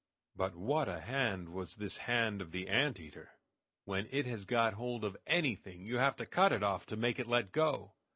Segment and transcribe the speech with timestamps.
[0.35, 3.33] But what a hand was this hand of the ant eater!
[3.85, 7.19] When it has got hold of anything you have to cut it off to make
[7.19, 7.93] it let go!